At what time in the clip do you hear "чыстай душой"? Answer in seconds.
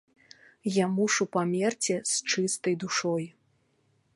2.35-3.25